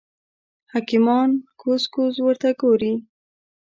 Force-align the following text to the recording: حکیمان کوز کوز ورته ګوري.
حکیمان 0.73 1.29
کوز 1.61 1.83
کوز 1.93 2.15
ورته 2.25 2.49
ګوري. 2.61 2.93